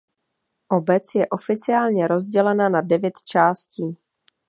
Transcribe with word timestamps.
Obec 0.69 1.15
je 1.15 1.27
oficiálně 1.31 2.07
rozdělena 2.07 2.69
na 2.69 2.81
devět 2.81 3.13
částí. 3.25 3.97